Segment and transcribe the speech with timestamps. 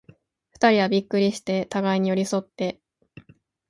[0.55, 2.81] 二人はびっくりして、互に寄り添って、